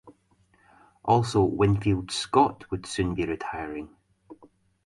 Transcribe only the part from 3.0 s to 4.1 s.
be retiring.